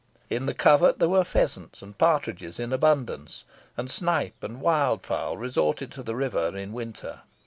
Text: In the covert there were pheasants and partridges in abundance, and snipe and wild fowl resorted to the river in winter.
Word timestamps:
In 0.31 0.47
the 0.47 0.55
covert 0.55 0.97
there 0.97 1.07
were 1.07 1.23
pheasants 1.23 1.83
and 1.83 1.95
partridges 1.95 2.59
in 2.59 2.73
abundance, 2.73 3.43
and 3.77 3.87
snipe 3.91 4.43
and 4.43 4.59
wild 4.59 5.03
fowl 5.03 5.37
resorted 5.37 5.91
to 5.91 6.01
the 6.01 6.15
river 6.15 6.57
in 6.57 6.73
winter. 6.73 7.21